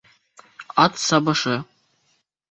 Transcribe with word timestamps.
Ат 0.83 0.93
сабышы 1.07 1.55